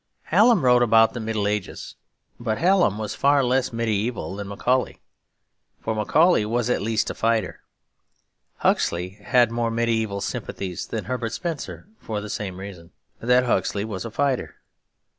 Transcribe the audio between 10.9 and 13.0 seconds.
Herbert Spencer for the same reason;